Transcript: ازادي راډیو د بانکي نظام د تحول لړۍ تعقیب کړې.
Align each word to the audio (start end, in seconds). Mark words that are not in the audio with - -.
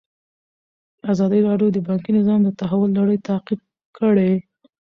ازادي 1.11 1.39
راډیو 1.47 1.69
د 1.73 1.77
بانکي 1.87 2.11
نظام 2.19 2.39
د 2.43 2.49
تحول 2.59 2.89
لړۍ 2.99 3.17
تعقیب 3.27 3.59
کړې. 3.97 4.31